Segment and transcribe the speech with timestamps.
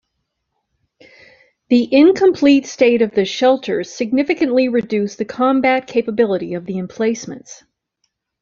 [1.67, 7.63] The incomplete state of the shelters significantly reduced the combat capability of the emplacements.